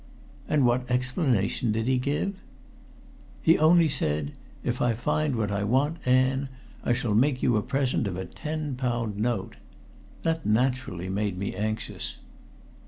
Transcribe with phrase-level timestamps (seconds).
[0.49, 2.41] "And what explanation did he give?"
[3.39, 4.31] "He only said,
[4.63, 6.49] 'If I find what I want, Ann,
[6.83, 9.57] I shall make you a present of a ten pound note.'
[10.23, 12.19] That naturally made me anxious."